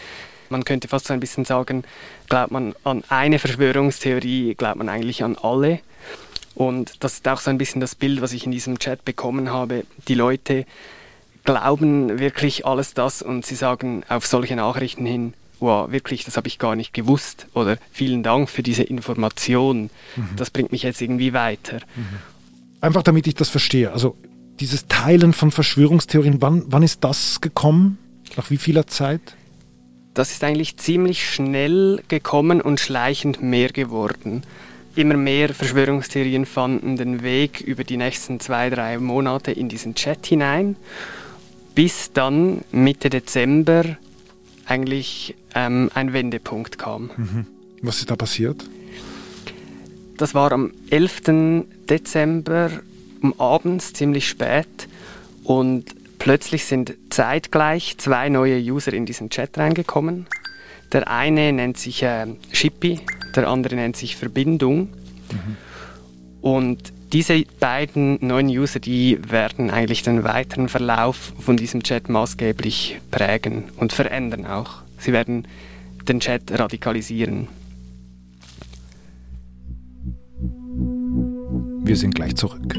Man 0.51 0.65
könnte 0.65 0.89
fast 0.89 1.07
so 1.07 1.15
ein 1.15 1.21
bisschen 1.21 1.45
sagen, 1.45 1.85
glaubt 2.29 2.51
man 2.51 2.75
an 2.85 3.03
eine 3.09 3.39
Verschwörungstheorie, 3.39 4.55
glaubt 4.55 4.77
man 4.77 4.89
eigentlich 4.89 5.23
an 5.25 5.37
alle. 5.37 5.81
Und 6.55 7.03
das 7.03 7.15
ist 7.15 7.29
auch 7.29 7.41
so 7.41 7.51
ein 7.51 7.59
bisschen 7.59 7.81
das 7.81 7.95
Bild, 7.95 8.21
was 8.21 8.33
ich 8.33 8.47
in 8.47 8.53
diesem 8.53 8.79
Chat 8.79 9.05
bekommen 9.05 9.51
habe. 9.51 9.85
Die 10.09 10.15
Leute 10.15 10.67
glauben 11.45 12.19
wirklich 12.19 12.67
alles 12.67 12.95
das 12.95 13.23
und 13.23 13.45
sie 13.45 13.55
sagen 13.55 14.03
auf 14.09 14.27
solche 14.27 14.57
Nachrichten 14.57 15.05
hin, 15.05 15.35
wow, 15.61 15.91
wirklich, 15.91 16.25
das 16.25 16.37
habe 16.37 16.49
ich 16.49 16.59
gar 16.59 16.77
nicht 16.77 16.95
gewusst 16.95 17.47
oder 17.55 17.79
vielen 17.93 18.23
Dank 18.23 18.49
für 18.49 18.63
diese 18.63 18.83
Information, 18.83 19.91
mhm. 20.17 20.29
das 20.37 20.51
bringt 20.51 20.73
mich 20.73 20.83
jetzt 20.83 21.01
irgendwie 21.01 21.33
weiter. 21.33 21.81
Mhm. 21.97 22.19
Einfach 22.81 23.03
damit 23.03 23.27
ich 23.27 23.35
das 23.35 23.49
verstehe, 23.49 23.93
also 23.93 24.17
dieses 24.61 24.87
Teilen 24.87 25.33
von 25.33 25.51
Verschwörungstheorien, 25.51 26.41
wann, 26.41 26.65
wann 26.67 26.83
ist 26.83 27.03
das 27.03 27.41
gekommen? 27.41 27.99
Nach 28.37 28.51
wie 28.51 28.57
vieler 28.57 28.87
Zeit? 28.87 29.21
Das 30.15 30.31
ist 30.31 30.45
eigentlich 30.45 30.77
ziemlich 30.77 31.29
schnell 31.29 32.01
gekommen 32.07 32.61
und 32.61 32.79
schleichend 32.79 33.43
mehr 33.43 33.71
geworden. 33.71 34.45
Immer 34.95 35.17
mehr 35.17 35.53
Verschwörungstheorien 35.53 36.47
fanden 36.47 36.97
den 36.97 37.25
Weg 37.25 37.61
über 37.61 37.83
die 37.83 37.97
nächsten 37.97 38.39
zwei, 38.39 38.71
drei 38.71 38.99
Monate 38.99 39.51
in 39.51 39.69
diesen 39.69 39.97
Chat 39.97 40.25
hinein, 40.25 40.77
bis 41.75 42.13
dann 42.13 42.63
Mitte 42.71 43.11
Dezember 43.11 43.97
eigentlich 44.67 45.35
ähm, 45.57 45.91
ein 45.95 46.13
Wendepunkt 46.13 46.79
kam. 46.79 47.11
Mhm. 47.17 47.47
Was 47.83 47.99
ist 47.99 48.11
da 48.11 48.15
passiert? 48.15 48.65
Das 50.17 50.33
war 50.33 50.53
am 50.53 50.73
11. 50.91 51.65
Dezember 51.91 52.71
um 53.21 53.39
abends 53.41 53.93
ziemlich 53.95 54.29
spät 54.29 54.89
und 55.43 55.87
plötzlich 56.25 56.65
sind 56.65 56.95
zeitgleich 57.11 57.99
zwei 57.99 58.31
neue 58.31 58.59
User 58.59 58.95
in 58.95 59.05
diesen 59.05 59.29
Chat 59.29 59.59
reingekommen. 59.59 60.27
Der 60.91 61.11
eine 61.11 61.53
nennt 61.53 61.77
sich 61.77 62.03
äh, 62.03 62.27
Shippy, 62.51 63.01
der 63.37 63.47
andere 63.47 63.77
nennt 63.77 63.95
sich 63.95 64.17
Verbindung. 64.17 64.89
Mhm. 65.31 65.57
Und 66.41 66.95
diese 67.13 67.43
beiden 67.61 68.27
neuen 68.27 68.49
User, 68.49 68.81
die 68.81 69.19
werden 69.31 69.71
eigentlich 69.71 70.03
den 70.03 70.25
weiteren 70.25 70.71
Verlauf 70.71 71.35
von 71.39 71.59
diesem 71.59 71.83
Chat 71.83 72.09
maßgeblich 72.09 73.01
prägen 73.11 73.65
und 73.77 73.93
verändern 73.93 74.47
auch. 74.47 74.77
Sie 74.99 75.13
werden 75.13 75.47
den 76.09 76.21
Chat 76.21 76.59
radikalisieren. 76.59 77.49
Wir 81.85 81.97
sind 81.97 82.15
gleich 82.15 82.35
zurück. 82.35 82.79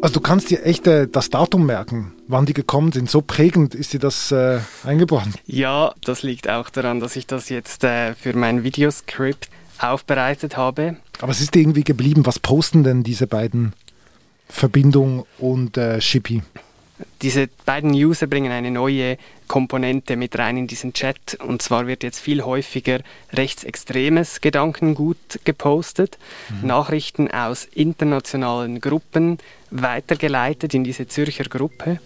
Also 0.00 0.14
du 0.14 0.20
kannst 0.20 0.50
dir 0.50 0.64
echt 0.64 0.86
äh, 0.86 1.08
das 1.08 1.28
Datum 1.30 1.66
merken, 1.66 2.12
wann 2.28 2.46
die 2.46 2.52
gekommen 2.52 2.92
sind. 2.92 3.10
So 3.10 3.20
prägend 3.20 3.74
ist 3.74 3.92
dir 3.92 3.98
das 3.98 4.30
äh, 4.30 4.60
eingebrannt. 4.84 5.34
Ja, 5.46 5.92
das 6.04 6.22
liegt 6.22 6.48
auch 6.48 6.70
daran, 6.70 7.00
dass 7.00 7.16
ich 7.16 7.26
das 7.26 7.48
jetzt 7.48 7.82
äh, 7.82 8.14
für 8.14 8.36
mein 8.36 8.62
Videoscript 8.62 9.48
aufbereitet 9.80 10.56
habe. 10.56 10.96
Aber 11.20 11.32
es 11.32 11.40
ist 11.40 11.56
irgendwie 11.56 11.82
geblieben. 11.82 12.26
Was 12.26 12.38
posten 12.38 12.84
denn 12.84 13.02
diese 13.02 13.26
beiden 13.26 13.72
Verbindung 14.48 15.26
und 15.38 15.76
äh, 15.76 16.00
Shippy? 16.00 16.42
Diese 17.22 17.48
beiden 17.64 17.92
User 17.92 18.26
bringen 18.26 18.52
eine 18.52 18.70
neue 18.70 19.18
Komponente 19.46 20.16
mit 20.16 20.38
rein 20.38 20.56
in 20.56 20.66
diesen 20.66 20.92
Chat. 20.92 21.38
Und 21.44 21.62
zwar 21.62 21.86
wird 21.86 22.02
jetzt 22.02 22.20
viel 22.20 22.42
häufiger 22.42 23.00
rechtsextremes 23.32 24.40
Gedankengut 24.40 25.40
gepostet, 25.44 26.18
mhm. 26.48 26.68
Nachrichten 26.68 27.30
aus 27.30 27.64
internationalen 27.64 28.80
Gruppen 28.80 29.38
weitergeleitet 29.70 30.74
in 30.74 30.84
diese 30.84 31.08
Zürcher 31.08 31.44
Gruppe. 31.44 32.00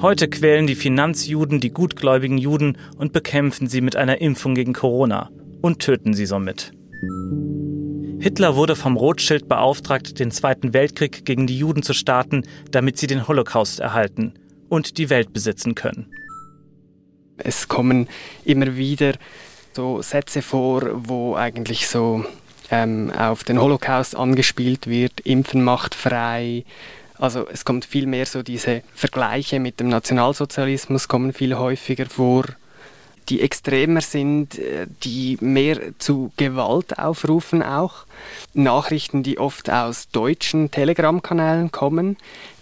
Heute 0.00 0.28
quälen 0.28 0.66
die 0.66 0.74
Finanzjuden 0.74 1.60
die 1.60 1.70
gutgläubigen 1.70 2.36
Juden 2.36 2.76
und 2.98 3.12
bekämpfen 3.12 3.66
sie 3.66 3.80
mit 3.80 3.96
einer 3.96 4.20
Impfung 4.20 4.54
gegen 4.54 4.74
Corona 4.74 5.30
und 5.62 5.78
töten 5.80 6.12
sie 6.12 6.26
somit. 6.26 6.72
Hitler 8.20 8.54
wurde 8.54 8.76
vom 8.76 8.98
Rothschild 8.98 9.48
beauftragt, 9.48 10.18
den 10.18 10.30
Zweiten 10.30 10.74
Weltkrieg 10.74 11.24
gegen 11.24 11.46
die 11.46 11.56
Juden 11.56 11.82
zu 11.82 11.94
starten, 11.94 12.42
damit 12.70 12.98
sie 12.98 13.06
den 13.06 13.26
Holocaust 13.26 13.80
erhalten 13.80 14.34
und 14.68 14.98
die 14.98 15.08
Welt 15.08 15.32
besitzen 15.32 15.74
können. 15.74 16.12
Es 17.38 17.66
kommen 17.68 18.08
immer 18.44 18.76
wieder 18.76 19.14
so 19.72 20.02
Sätze 20.02 20.42
vor, 20.42 20.82
wo 20.92 21.34
eigentlich 21.34 21.88
so 21.88 22.22
ähm, 22.70 23.10
auf 23.10 23.42
den 23.42 23.58
Holocaust 23.58 24.14
angespielt 24.14 24.86
wird, 24.86 25.20
Impfen 25.20 25.64
macht 25.64 25.94
frei. 25.94 26.66
Also 27.16 27.48
es 27.50 27.64
kommt 27.64 27.86
viel 27.86 28.06
mehr 28.06 28.26
so 28.26 28.42
diese 28.42 28.82
Vergleiche 28.94 29.60
mit 29.60 29.80
dem 29.80 29.88
Nationalsozialismus 29.88 31.08
kommen 31.08 31.32
viel 31.32 31.56
häufiger 31.56 32.04
vor 32.04 32.44
die 33.30 33.40
extremer 33.40 34.00
sind, 34.00 34.58
äh, 34.58 34.86
die 35.04 35.38
mehr 35.40 35.98
zu 35.98 36.32
Gewalt 36.36 36.98
aufrufen 36.98 37.62
auch. 37.62 38.04
Nachrichten, 38.52 39.22
die 39.22 39.38
oft 39.38 39.70
aus 39.70 40.08
deutschen 40.10 40.70
Telegram-Kanälen 40.70 41.70
kommen, 41.70 42.16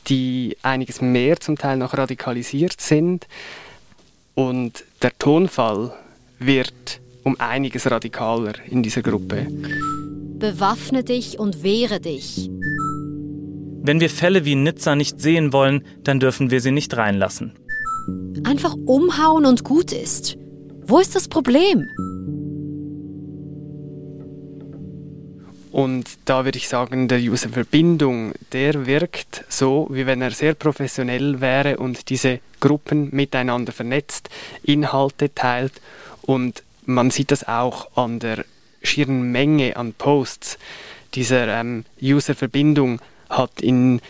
die 0.08 0.56
einiges 0.62 1.00
mehr 1.00 1.40
zum 1.40 1.56
Teil 1.56 1.78
noch 1.78 1.96
radikalisiert 1.96 2.80
sind. 2.80 3.26
Und 4.34 4.84
der 5.02 5.16
Tonfall 5.18 5.92
wird 6.38 7.00
um 7.24 7.40
einiges 7.40 7.90
radikaler 7.90 8.52
in 8.66 8.82
dieser 8.82 9.02
Gruppe. 9.02 9.48
Bewaffne 10.38 11.02
dich 11.02 11.38
und 11.38 11.62
wehre 11.62 11.98
dich. 11.98 12.48
Wenn 13.82 14.00
wir 14.00 14.10
Fälle 14.10 14.44
wie 14.44 14.54
Nizza 14.54 14.94
nicht 14.94 15.20
sehen 15.20 15.52
wollen, 15.52 15.84
dann 16.04 16.20
dürfen 16.20 16.50
wir 16.50 16.60
sie 16.60 16.70
nicht 16.70 16.96
reinlassen. 16.96 17.52
Einfach 18.44 18.76
umhauen 18.86 19.46
und 19.46 19.64
gut 19.64 19.92
ist. 19.92 20.38
Wo 20.88 21.00
ist 21.00 21.14
das 21.14 21.28
Problem? 21.28 21.86
Und 25.70 26.08
da 26.24 26.46
würde 26.46 26.56
ich 26.56 26.66
sagen, 26.66 27.08
der 27.08 27.18
User 27.18 27.50
Verbindung, 27.50 28.32
der 28.52 28.86
wirkt 28.86 29.44
so, 29.50 29.86
wie 29.90 30.06
wenn 30.06 30.22
er 30.22 30.30
sehr 30.30 30.54
professionell 30.54 31.42
wäre 31.42 31.76
und 31.76 32.08
diese 32.08 32.40
Gruppen 32.60 33.10
miteinander 33.12 33.72
vernetzt, 33.72 34.30
Inhalte 34.62 35.34
teilt 35.34 35.74
und 36.22 36.62
man 36.86 37.10
sieht 37.10 37.32
das 37.32 37.46
auch 37.46 37.94
an 37.94 38.18
der 38.18 38.46
schieren 38.82 39.30
Menge 39.30 39.76
an 39.76 39.92
Posts. 39.92 40.58
Dieser 41.12 41.48
ähm, 41.48 41.84
User 42.00 42.34
Verbindung 42.34 42.98
hat 43.28 43.60
in 43.60 44.00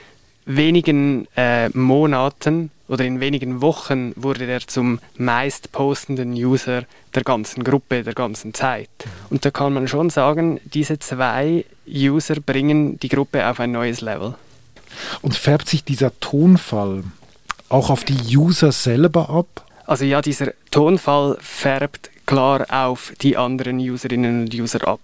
wenigen 0.47 1.27
äh, 1.37 1.71
Monaten 1.71 2.71
oder 2.89 3.05
in 3.05 3.21
wenigen 3.21 3.61
Wochen 3.61 4.13
wurde 4.17 4.47
er 4.47 4.61
zum 4.61 4.99
meist 5.17 5.73
postenden 5.73 6.33
User 6.33 6.85
der 7.15 7.23
ganzen 7.23 7.63
Gruppe, 7.63 8.03
der 8.03 8.15
ganzen 8.15 8.55
Zeit. 8.55 8.89
Und 9.31 9.45
da 9.45 9.51
kann 9.51 9.75
man 9.75 9.89
schon 9.89 10.11
sagen, 10.11 10.61
diese 10.65 10.99
zwei 10.99 11.65
User 11.87 12.37
bringen 12.37 12.99
die 13.01 13.09
Gruppe 13.09 13.47
auf 13.47 13.61
ein 13.61 13.73
neues 13.73 14.01
Level. 14.01 14.35
Und 15.23 15.37
färbt 15.37 15.69
sich 15.69 15.85
dieser 15.85 16.19
Tonfall 16.21 17.05
auch 17.69 17.91
auf 17.91 18.05
die 18.05 18.37
User 18.37 18.73
selber 18.73 19.29
ab? 19.31 19.65
Also 19.87 20.05
ja, 20.05 20.23
dieser 20.23 20.53
Tonfall 20.71 21.37
färbt 21.41 22.11
klar 22.27 22.67
auf 22.69 23.13
die 23.21 23.37
anderen 23.37 23.79
Userinnen 23.79 24.43
und 24.43 24.55
User 24.55 24.87
ab 24.87 25.01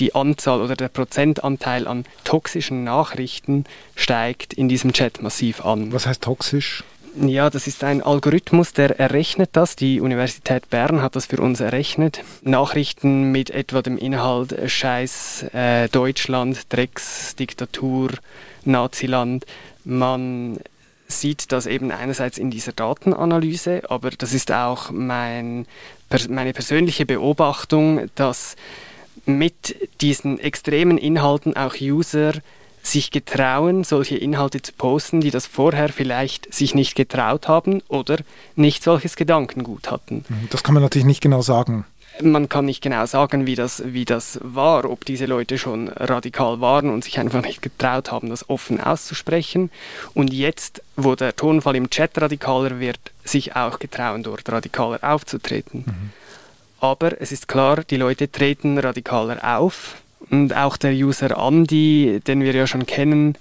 die 0.00 0.14
Anzahl 0.14 0.60
oder 0.60 0.76
der 0.76 0.88
Prozentanteil 0.88 1.86
an 1.86 2.04
toxischen 2.24 2.84
Nachrichten 2.84 3.64
steigt 3.94 4.52
in 4.54 4.68
diesem 4.68 4.92
Chat 4.92 5.22
massiv 5.22 5.64
an. 5.64 5.92
Was 5.92 6.06
heißt 6.06 6.22
toxisch? 6.22 6.82
Ja, 7.20 7.50
das 7.50 7.66
ist 7.66 7.82
ein 7.82 8.02
Algorithmus, 8.02 8.72
der 8.72 9.00
errechnet 9.00 9.50
das. 9.54 9.74
Die 9.74 10.00
Universität 10.00 10.70
Bern 10.70 11.02
hat 11.02 11.16
das 11.16 11.26
für 11.26 11.38
uns 11.38 11.58
errechnet. 11.58 12.22
Nachrichten 12.42 13.32
mit 13.32 13.50
etwa 13.50 13.82
dem 13.82 13.98
Inhalt 13.98 14.52
äh, 14.52 14.68
Scheiß 14.68 15.46
äh, 15.52 15.88
Deutschland, 15.88 16.72
Drecks, 16.72 17.34
Diktatur, 17.34 18.10
Naziland. 18.64 19.44
Man 19.84 20.60
sieht 21.08 21.50
das 21.50 21.66
eben 21.66 21.90
einerseits 21.90 22.38
in 22.38 22.50
dieser 22.52 22.72
Datenanalyse, 22.72 23.82
aber 23.90 24.10
das 24.10 24.32
ist 24.32 24.52
auch 24.52 24.92
mein, 24.92 25.66
meine 26.28 26.52
persönliche 26.52 27.06
Beobachtung, 27.06 28.08
dass 28.14 28.54
mit 29.26 29.76
diesen 30.00 30.38
extremen 30.38 30.98
Inhalten 30.98 31.56
auch 31.56 31.74
User 31.80 32.34
sich 32.82 33.10
getrauen, 33.10 33.84
solche 33.84 34.16
Inhalte 34.16 34.62
zu 34.62 34.72
posten, 34.72 35.20
die 35.20 35.30
das 35.30 35.46
vorher 35.46 35.90
vielleicht 35.90 36.52
sich 36.52 36.74
nicht 36.74 36.94
getraut 36.94 37.48
haben 37.48 37.82
oder 37.88 38.18
nicht 38.56 38.82
solches 38.82 39.16
Gedankengut 39.16 39.90
hatten. 39.90 40.24
Mhm, 40.28 40.48
das 40.50 40.62
kann 40.62 40.74
man 40.74 40.82
natürlich 40.82 41.06
nicht 41.06 41.20
genau 41.20 41.42
sagen. 41.42 41.84
man 42.22 42.48
kann 42.48 42.64
nicht 42.64 42.82
genau 42.82 43.06
sagen, 43.06 43.46
wie 43.46 43.54
das, 43.54 43.82
wie 43.86 44.04
das 44.04 44.40
war, 44.42 44.84
ob 44.84 45.04
diese 45.04 45.26
Leute 45.26 45.58
schon 45.58 45.88
radikal 45.88 46.60
waren 46.60 46.90
und 46.90 47.04
sich 47.04 47.18
einfach 47.18 47.42
nicht 47.42 47.62
getraut 47.62 48.10
haben, 48.10 48.30
das 48.30 48.48
offen 48.48 48.80
auszusprechen. 48.80 49.70
Und 50.14 50.32
jetzt, 50.32 50.82
wo 50.96 51.14
der 51.14 51.36
Tonfall 51.36 51.76
im 51.76 51.90
Chat 51.90 52.20
radikaler 52.20 52.80
wird, 52.80 52.98
sich 53.24 53.56
auch 53.56 53.78
getrauen, 53.78 54.22
dort 54.22 54.50
radikaler 54.50 54.98
aufzutreten. 55.02 55.84
Mhm. 55.86 56.10
Aber 56.80 57.20
es 57.20 57.30
ist 57.30 57.46
klar, 57.46 57.84
die 57.84 57.96
Leute 57.96 58.32
treten 58.32 58.78
radikaler 58.78 59.58
auf. 59.58 59.96
Und 60.30 60.54
auch 60.54 60.76
der 60.76 60.92
User 60.92 61.36
Andy, 61.36 62.20
den 62.26 62.42
wir 62.42 62.54
ja 62.54 62.66
schon 62.66 62.86
kennen, 62.86 63.36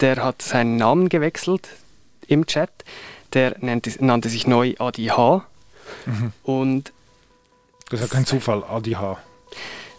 der 0.00 0.22
hat 0.24 0.42
seinen 0.42 0.76
Namen 0.76 1.08
gewechselt 1.08 1.68
im 2.26 2.46
Chat. 2.46 2.70
Der 3.34 3.56
nannte, 3.60 3.92
nannte 4.04 4.28
sich 4.28 4.46
neu 4.46 4.74
ADH. 4.78 5.44
Mhm. 6.06 6.32
Und 6.42 6.92
das 7.90 8.00
ist 8.00 8.08
ja 8.10 8.14
kein 8.14 8.26
Zufall, 8.26 8.64
ADH. 8.64 9.12
Mm, 9.12 9.16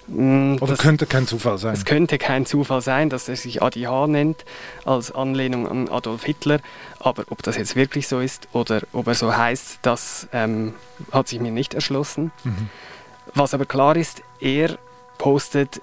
Oder 0.08 0.68
das, 0.68 0.80
könnte 0.80 1.06
kein 1.06 1.28
Zufall 1.28 1.58
sein? 1.58 1.74
Es 1.74 1.86
könnte 1.86 2.18
kein 2.18 2.46
Zufall 2.46 2.82
sein, 2.82 3.10
dass 3.10 3.30
er 3.30 3.36
sich 3.36 3.62
ADH 3.62 4.08
nennt, 4.08 4.46
als 4.84 5.12
Anlehnung 5.12 5.68
an 5.68 5.90
Adolf 5.90 6.24
Hitler. 6.24 6.60
Aber 7.00 7.24
ob 7.30 7.44
das 7.44 7.58
jetzt 7.58 7.76
wirklich 7.76 8.08
so 8.08 8.20
ist 8.20 8.48
oder 8.52 8.82
ob 8.94 9.08
er 9.08 9.16
so 9.16 9.36
heißt, 9.36 9.80
das 9.84 10.28
ähm, 10.34 10.74
hat 11.12 11.28
sich 11.28 11.40
mir 11.40 11.52
nicht 11.52 11.74
erschlossen. 11.74 12.32
Mhm. 12.44 12.70
Was 13.34 13.54
aber 13.54 13.66
klar 13.66 13.96
ist, 13.96 14.24
er 14.40 14.78
postet 15.18 15.82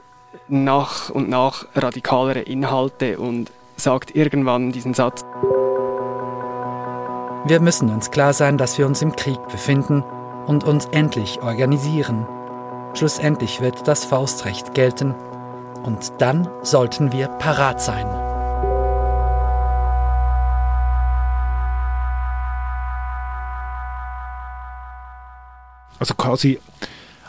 nach 0.49 1.11
und 1.11 1.29
nach 1.29 1.67
radikalere 1.75 2.41
Inhalte 2.41 3.19
und 3.19 3.51
sagt 3.77 4.15
irgendwann 4.15 4.73
diesen 4.73 4.95
Satz. 4.95 5.25
Wir 7.45 7.61
müssen 7.61 7.89
uns 7.89 8.11
klar 8.11 8.33
sein, 8.33 8.59
dass 8.59 8.77
wir 8.79 8.87
uns 8.87 9.01
im 9.01 9.17
Krieg 9.17 9.39
befinden 9.49 10.03
und 10.47 10.65
uns 10.65 10.87
endlich 10.87 11.41
organisieren. 11.41 12.27
Schlussendlich 12.99 13.61
wird 13.61 13.87
das 13.87 14.05
Faustrecht 14.05 14.75
gelten 14.75 15.15
und 15.85 16.11
dann 16.19 16.49
sollten 16.65 17.13
wir 17.13 17.29
parat 17.29 17.81
sein. 17.81 18.09
Also 26.01 26.15
quasi 26.15 26.59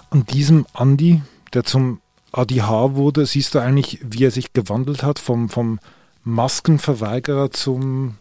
an 0.10 0.26
diesem 0.26 0.66
Andi, 0.74 1.22
der 1.54 1.64
zum 1.66 2.02
ADH 2.32 2.96
wurde, 2.96 3.28
siehst 3.28 3.54
du 3.54 3.60
eigentlich, 3.60 4.00
wie 4.02 4.24
er 4.24 4.32
sich 4.32 4.54
gewandelt 4.54 5.04
hat 5.04 5.20
vom, 5.20 5.50
vom 5.50 5.80
Maskenverweigerer 6.24 7.52
zum, 7.52 8.16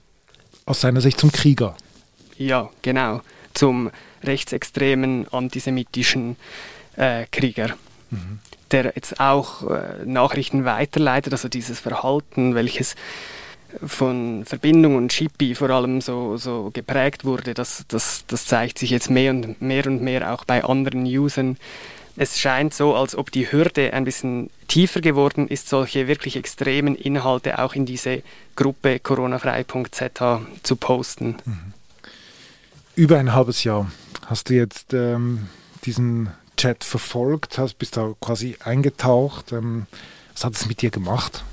aus 0.67 0.83
seiner 0.83 1.01
Sicht 1.01 1.19
zum 1.19 1.33
Krieger. 1.33 1.75
Ja, 2.37 2.69
genau. 2.83 3.23
Zum 3.55 3.91
rechtsextremen 4.23 5.27
antisemitischen 5.33 6.37
äh, 6.99 7.27
Krieger. 7.31 7.71
Mhm. 8.11 8.41
Der 8.71 8.93
jetzt 8.95 9.19
auch 9.19 9.71
äh, 9.71 10.05
Nachrichten 10.05 10.65
weiterleitet, 10.65 11.33
also 11.33 11.49
dieses 11.49 11.81
Verhalten, 11.81 12.55
welches 12.55 12.97
von 13.85 14.45
Verbindung 14.45 14.97
und 14.97 15.11
Chippy 15.11 15.55
vor 15.55 15.71
allem 15.71 16.01
so, 16.01 16.37
so 16.37 16.71
geprägt 16.73 17.25
wurde, 17.25 17.55
das, 17.55 17.85
das, 17.89 18.25
das 18.27 18.47
zeigt 18.47 18.79
sich 18.79 18.91
jetzt 18.91 19.11
mehr 19.11 19.31
und 19.31 19.61
mehr 19.61 19.87
und 19.87 20.03
mehr 20.03 20.33
auch 20.33 20.45
bei 20.45 20.65
anderen 20.65 21.05
Usern. 21.05 21.57
Es 22.17 22.41
scheint 22.41 22.75
so, 22.75 22.97
als 22.97 23.15
ob 23.17 23.31
die 23.31 23.51
Hürde 23.53 23.93
ein 23.93 24.05
bisschen 24.05 24.51
tiefer 24.67 25.01
geworden 25.01 25.49
ist, 25.49 25.69
solche 25.69 26.09
wirklich 26.09 26.37
extremen 26.37 26.97
Inhalte 26.97 27.59
auch 27.59 27.75
in 27.75 27.87
diese 27.87 28.23
Gruppe 28.57 28.99
coronafrei.z 28.99 30.21
zu 30.63 30.77
posten. 30.77 31.37
Mhm. 31.45 31.73
Über 32.97 33.19
ein 33.19 33.33
halbes 33.33 33.63
Jahr 33.63 33.91
hast 34.27 34.51
du 34.51 34.55
jetzt 34.55 34.93
ähm, 34.95 35.49
diesen 35.85 36.31
Chat 36.59 36.85
verfolgt, 36.85 37.57
hast, 37.57 37.79
bist 37.79 37.97
da 37.97 38.15
quasi 38.21 38.57
eingetaucht. 38.63 39.53
Ähm, 39.53 39.87
was 40.35 40.45
hat 40.45 40.55
es 40.55 40.67
mit 40.67 40.83
dir 40.83 40.91
gemacht? 40.91 41.45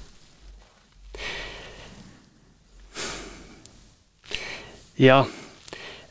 Ja, 4.98 5.28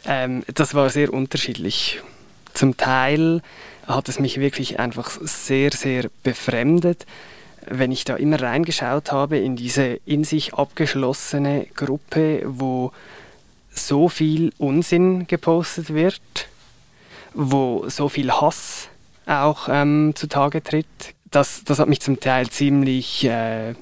ähm, 0.06 0.44
das 0.54 0.74
war 0.74 0.90
sehr 0.90 1.12
unterschiedlich. 1.12 2.00
Zum 2.52 2.76
Teil 2.76 3.42
hat 3.86 4.08
es 4.08 4.20
mich 4.20 4.38
wirklich 4.38 4.78
einfach 4.78 5.10
sehr, 5.22 5.72
sehr 5.72 6.10
befremdet, 6.22 7.06
wenn 7.66 7.92
ich 7.92 8.04
da 8.04 8.16
immer 8.16 8.40
reingeschaut 8.40 9.10
habe 9.10 9.38
in 9.38 9.56
diese 9.56 9.98
in 10.04 10.24
sich 10.24 10.54
abgeschlossene 10.54 11.66
Gruppe, 11.74 12.42
wo 12.46 12.92
so 13.70 14.08
viel 14.08 14.52
Unsinn 14.58 15.26
gepostet 15.26 15.92
wird, 15.92 16.20
wo 17.34 17.88
so 17.88 18.08
viel 18.08 18.30
Hass 18.30 18.88
auch 19.26 19.68
ähm, 19.70 20.12
zutage 20.14 20.62
tritt. 20.62 20.86
Das, 21.30 21.64
das 21.64 21.78
hat 21.78 21.88
mich 21.88 22.00
zum 22.00 22.20
Teil 22.20 22.48
ziemlich 22.48 23.24
äh, 23.24 23.74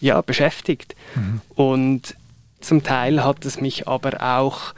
ja, 0.00 0.20
beschäftigt. 0.22 0.96
Mhm. 1.14 1.40
Und 1.54 2.14
zum 2.60 2.82
Teil 2.82 3.24
hat 3.24 3.44
es 3.44 3.60
mich 3.60 3.88
aber 3.88 4.22
auch 4.22 4.74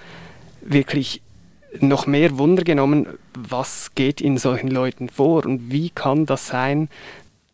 wirklich 0.61 1.23
noch 1.79 2.07
mehr 2.07 2.37
Wunder 2.39 2.65
genommen, 2.65 3.07
was 3.35 3.95
geht 3.95 4.21
in 4.21 4.39
solchen 4.39 4.69
Leuten 4.69 5.09
vor 5.09 5.47
und 5.47 5.71
wie 5.71 5.91
kann 5.91 6.27
das 6.27 6.49
sein, 6.49 6.89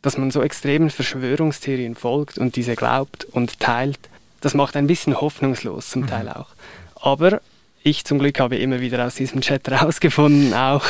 dass 0.01 0.17
man 0.17 0.31
so 0.31 0.43
extremen 0.43 0.91
Verschwörungstheorien 0.91 1.95
folgt 1.95 2.39
und 2.39 2.57
diese 2.57 2.77
glaubt 2.77 3.25
und 3.25 3.61
teilt. 3.61 3.99
Das 4.41 4.55
macht 4.55 4.77
ein 4.77 4.87
bisschen 4.87 5.21
hoffnungslos 5.21 5.91
zum 5.91 6.03
mhm. 6.03 6.07
Teil 6.07 6.29
auch. 6.29 6.49
Aber 6.95 7.41
ich 7.87 8.05
zum 8.05 8.19
Glück 8.19 8.41
habe 8.41 8.57
immer 8.57 8.81
wieder 8.81 9.07
aus 9.07 9.15
diesem 9.15 9.41
Chat 9.41 9.71
rausgefunden 9.71 10.55
auch 10.55 10.85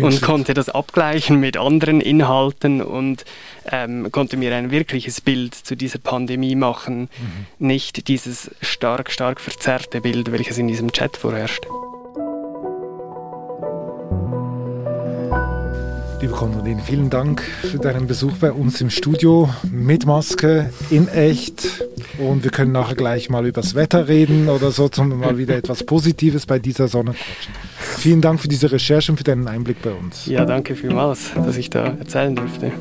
und 0.00 0.22
konnte 0.22 0.54
das 0.54 0.70
abgleichen 0.70 1.38
mit 1.38 1.58
anderen 1.58 2.00
Inhalten 2.00 2.80
und 2.80 3.26
ähm, 3.70 4.10
konnte 4.10 4.38
mir 4.38 4.54
ein 4.54 4.70
wirkliches 4.70 5.20
Bild 5.20 5.54
zu 5.54 5.76
dieser 5.76 5.98
Pandemie 5.98 6.56
machen, 6.56 7.02
mhm. 7.02 7.66
nicht 7.66 8.08
dieses 8.08 8.50
stark, 8.62 9.10
stark 9.10 9.38
verzerrte 9.38 10.00
Bild, 10.00 10.32
welches 10.32 10.56
in 10.56 10.68
diesem 10.68 10.92
Chat 10.92 11.16
vorherrscht. 11.16 11.66
Liebe 16.20 16.32
Konradin, 16.32 16.80
vielen 16.80 17.10
Dank 17.10 17.42
für 17.42 17.78
deinen 17.78 18.08
Besuch 18.08 18.38
bei 18.38 18.50
uns 18.50 18.80
im 18.80 18.90
Studio 18.90 19.48
mit 19.70 20.04
Maske 20.04 20.72
in 20.90 21.06
echt. 21.06 21.84
Und 22.18 22.42
wir 22.42 22.50
können 22.50 22.72
nachher 22.72 22.96
gleich 22.96 23.30
mal 23.30 23.46
über 23.46 23.60
das 23.60 23.76
Wetter 23.76 24.08
reden 24.08 24.48
oder 24.48 24.72
so, 24.72 24.88
zum 24.88 25.16
mal 25.16 25.38
wieder 25.38 25.56
etwas 25.56 25.84
Positives 25.84 26.44
bei 26.44 26.58
dieser 26.58 26.88
Sonne 26.88 27.12
quatschen. 27.12 27.54
Vielen 27.78 28.20
Dank 28.20 28.40
für 28.40 28.48
diese 28.48 28.72
Recherche 28.72 29.12
und 29.12 29.18
für 29.18 29.24
deinen 29.24 29.46
Einblick 29.46 29.80
bei 29.80 29.92
uns. 29.92 30.26
Ja, 30.26 30.44
danke 30.44 30.74
vielmals, 30.74 31.30
dass 31.34 31.56
ich 31.56 31.70
da 31.70 31.84
erzählen 31.84 32.34
durfte. 32.34 32.72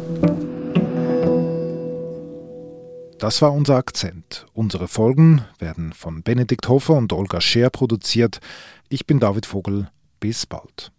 Das 3.19 3.41
war 3.43 3.53
unser 3.53 3.75
Akzent. 3.75 4.47
Unsere 4.53 4.87
Folgen 4.87 5.43
werden 5.59 5.93
von 5.93 6.23
Benedikt 6.23 6.67
Hofer 6.69 6.95
und 6.95 7.13
Olga 7.13 7.39
Scher 7.39 7.69
produziert. 7.69 8.39
Ich 8.89 9.05
bin 9.05 9.19
David 9.19 9.45
Vogel. 9.45 9.89
Bis 10.19 10.47
bald. 10.47 10.91